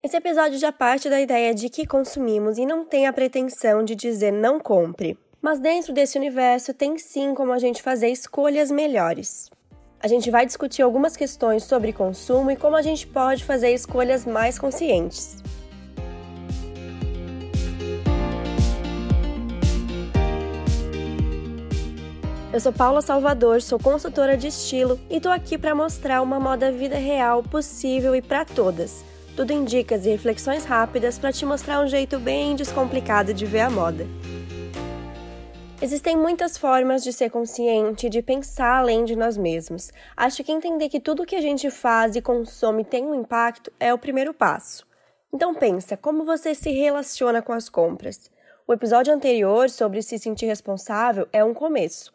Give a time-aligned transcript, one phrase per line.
[0.00, 3.96] Esse episódio já parte da ideia de que consumimos e não tem a pretensão de
[3.96, 5.18] dizer não compre.
[5.42, 9.50] Mas dentro desse universo tem sim como a gente fazer escolhas melhores.
[9.98, 14.24] A gente vai discutir algumas questões sobre consumo e como a gente pode fazer escolhas
[14.24, 15.42] mais conscientes.
[22.52, 26.70] Eu sou Paula Salvador, sou consultora de estilo e tô aqui para mostrar uma moda
[26.70, 29.04] vida real possível e para todas
[29.38, 33.60] tudo em dicas e reflexões rápidas para te mostrar um jeito bem descomplicado de ver
[33.60, 34.04] a moda.
[35.80, 39.92] Existem muitas formas de ser consciente, de pensar além de nós mesmos.
[40.16, 43.94] Acho que entender que tudo que a gente faz e consome tem um impacto é
[43.94, 44.84] o primeiro passo.
[45.32, 48.32] Então pensa, como você se relaciona com as compras?
[48.66, 52.12] O episódio anterior sobre se sentir responsável é um começo.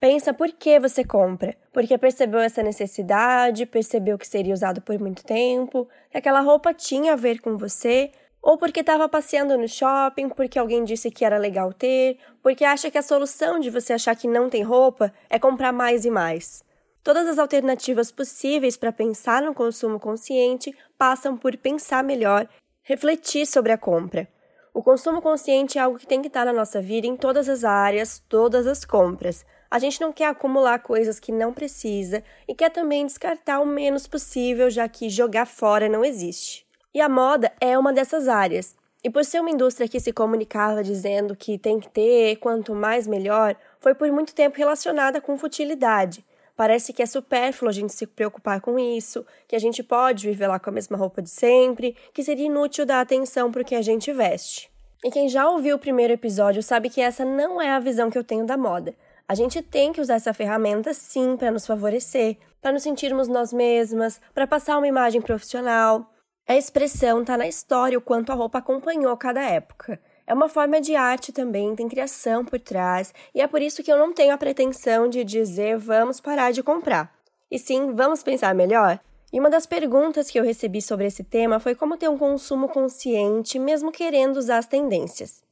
[0.00, 1.54] Pensa por que você compra.
[1.74, 7.12] Porque percebeu essa necessidade, percebeu que seria usado por muito tempo, que aquela roupa tinha
[7.12, 8.10] a ver com você,
[8.42, 12.90] ou porque estava passeando no shopping, porque alguém disse que era legal ter, porque acha
[12.90, 16.64] que a solução de você achar que não tem roupa é comprar mais e mais.
[17.04, 22.48] Todas as alternativas possíveis para pensar no consumo consciente passam por pensar melhor,
[22.82, 24.26] refletir sobre a compra.
[24.72, 27.64] O consumo consciente é algo que tem que estar na nossa vida em todas as
[27.64, 29.44] áreas, todas as compras.
[29.68, 34.06] A gente não quer acumular coisas que não precisa e quer também descartar o menos
[34.06, 36.66] possível, já que jogar fora não existe.
[36.94, 38.76] E a moda é uma dessas áreas.
[39.02, 43.06] E por ser uma indústria que se comunicava dizendo que tem que ter, quanto mais
[43.06, 46.24] melhor, foi por muito tempo relacionada com futilidade.
[46.60, 50.46] Parece que é supérfluo a gente se preocupar com isso, que a gente pode viver
[50.46, 53.74] lá com a mesma roupa de sempre, que seria inútil dar atenção para o que
[53.74, 54.70] a gente veste.
[55.02, 58.18] E quem já ouviu o primeiro episódio sabe que essa não é a visão que
[58.18, 58.94] eu tenho da moda.
[59.26, 63.54] A gente tem que usar essa ferramenta sim para nos favorecer, para nos sentirmos nós
[63.54, 66.12] mesmas, para passar uma imagem profissional.
[66.46, 69.98] A expressão está na história o quanto a roupa acompanhou cada época.
[70.30, 73.90] É uma forma de arte também, tem criação por trás, e é por isso que
[73.90, 77.12] eu não tenho a pretensão de dizer vamos parar de comprar.
[77.50, 79.00] E sim, vamos pensar melhor?
[79.32, 82.68] E uma das perguntas que eu recebi sobre esse tema foi como ter um consumo
[82.68, 85.42] consciente, mesmo querendo usar as tendências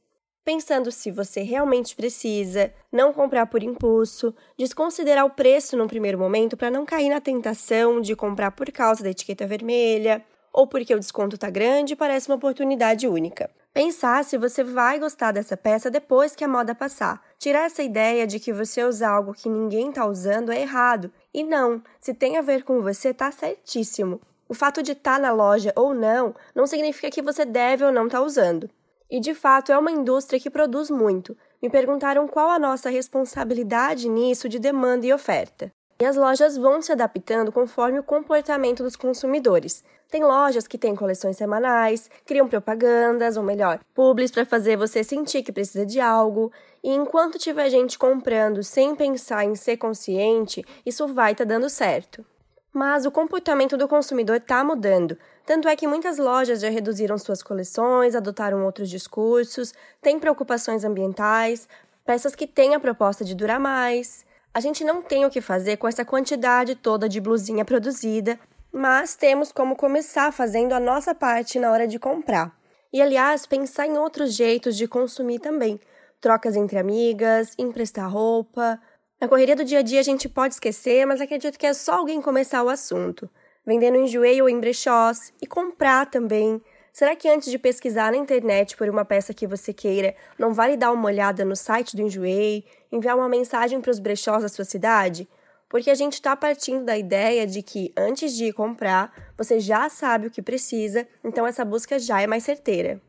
[0.45, 6.57] pensando se você realmente precisa, não comprar por impulso, desconsiderar o preço no primeiro momento
[6.57, 10.99] para não cair na tentação de comprar por causa da etiqueta vermelha ou porque o
[10.99, 13.49] desconto está grande e parece uma oportunidade única.
[13.73, 17.21] Pensar se você vai gostar dessa peça depois que a moda passar.
[17.37, 21.11] Tirar essa ideia de que você usar algo que ninguém está usando é errado.
[21.33, 24.19] E não, se tem a ver com você, tá certíssimo.
[24.47, 27.91] O fato de estar tá na loja ou não não significa que você deve ou
[27.91, 28.69] não estar tá usando.
[29.09, 31.37] E de fato é uma indústria que produz muito.
[31.61, 35.71] Me perguntaram qual a nossa responsabilidade nisso de demanda e oferta.
[36.01, 39.83] E as lojas vão se adaptando conforme o comportamento dos consumidores.
[40.09, 45.43] Tem lojas que têm coleções semanais, criam propagandas, ou melhor, publis para fazer você sentir
[45.43, 46.53] que precisa de algo.
[46.81, 51.69] E enquanto tiver gente comprando sem pensar em ser consciente, isso vai estar tá dando
[51.69, 52.25] certo.
[52.71, 55.17] Mas o comportamento do consumidor está mudando.
[55.45, 61.67] Tanto é que muitas lojas já reduziram suas coleções, adotaram outros discursos, têm preocupações ambientais,
[62.05, 64.28] peças que têm a proposta de durar mais.
[64.53, 68.39] A gente não tem o que fazer com essa quantidade toda de blusinha produzida,
[68.71, 72.57] mas temos como começar fazendo a nossa parte na hora de comprar.
[72.91, 75.79] E aliás, pensar em outros jeitos de consumir também.
[76.19, 78.79] Trocas entre amigas, emprestar roupa,
[79.21, 81.95] na correria do dia a dia a gente pode esquecer, mas acredito que é só
[81.95, 83.29] alguém começar o assunto.
[83.65, 86.61] Vendendo em joelho ou em brechós e comprar também.
[86.93, 90.75] Será que antes de pesquisar na internet por uma peça que você queira, não vale
[90.75, 94.65] dar uma olhada no site do Enjoei, enviar uma mensagem para os brechós da sua
[94.65, 95.27] cidade?
[95.69, 99.87] Porque a gente está partindo da ideia de que antes de ir comprar, você já
[99.89, 102.99] sabe o que precisa, então essa busca já é mais certeira.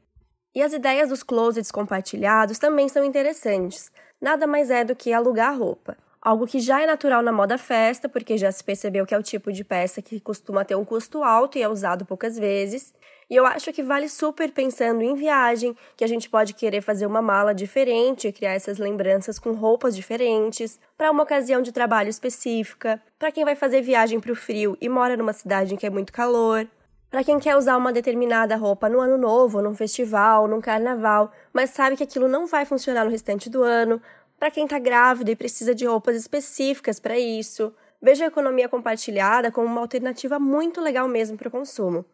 [0.54, 5.58] E as ideias dos closets compartilhados também são interessantes nada mais é do que alugar
[5.58, 5.96] roupa.
[6.20, 9.22] Algo que já é natural na moda festa, porque já se percebeu que é o
[9.22, 12.92] tipo de peça que costuma ter um custo alto e é usado poucas vezes.
[13.30, 17.06] E eu acho que vale super pensando em viagem, que a gente pode querer fazer
[17.06, 23.00] uma mala diferente criar essas lembranças com roupas diferentes, para uma ocasião de trabalho específica,
[23.16, 25.90] para quem vai fazer viagem para o frio e mora numa cidade em que é
[25.90, 26.66] muito calor,
[27.08, 31.70] para quem quer usar uma determinada roupa no ano novo, num festival, num carnaval, mas
[31.70, 34.02] sabe que aquilo não vai funcionar no restante do ano,
[34.40, 37.72] para quem está grávida e precisa de roupas específicas para isso.
[38.02, 42.04] Veja a economia compartilhada como uma alternativa muito legal mesmo para o consumo.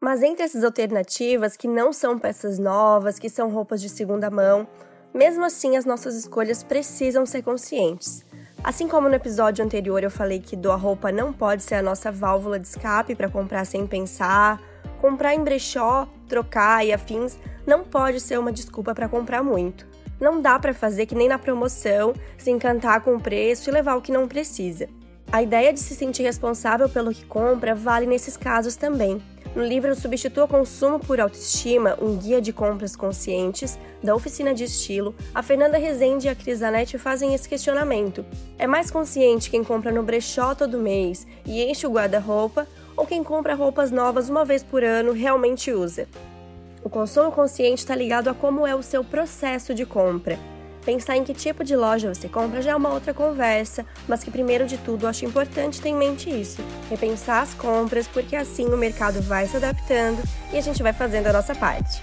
[0.00, 4.66] Mas entre essas alternativas, que não são peças novas, que são roupas de segunda mão,
[5.12, 8.24] mesmo assim as nossas escolhas precisam ser conscientes.
[8.64, 12.10] Assim como no episódio anterior eu falei que doar roupa não pode ser a nossa
[12.10, 14.60] válvula de escape para comprar sem pensar,
[15.00, 19.86] Comprar em brechó, trocar e afins não pode ser uma desculpa para comprar muito.
[20.20, 23.96] Não dá para fazer que nem na promoção, se encantar com o preço e levar
[23.96, 24.86] o que não precisa.
[25.32, 29.22] A ideia de se sentir responsável pelo que compra vale nesses casos também.
[29.54, 35.12] No livro Substitua Consumo por Autoestima, um guia de compras conscientes, da oficina de estilo,
[35.34, 38.24] a Fernanda Rezende e a Cris Zanetti fazem esse questionamento.
[38.56, 42.64] É mais consciente quem compra no brechó todo mês e enche o guarda-roupa
[42.96, 46.06] ou quem compra roupas novas uma vez por ano realmente usa?
[46.84, 50.38] O consumo consciente está ligado a como é o seu processo de compra.
[50.84, 54.30] Pensar em que tipo de loja você compra já é uma outra conversa, mas que
[54.30, 58.76] primeiro de tudo acho importante ter em mente isso, repensar as compras, porque assim o
[58.76, 60.22] mercado vai se adaptando
[60.52, 62.02] e a gente vai fazendo a nossa parte.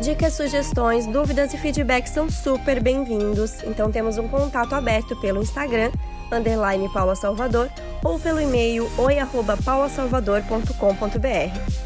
[0.00, 5.90] Dicas, sugestões, dúvidas e feedbacks são super bem-vindos, então temos um contato aberto pelo Instagram,
[6.30, 7.70] underline Paula Salvador,
[8.04, 11.85] ou pelo e-mail oi.paulasalvador.com.br.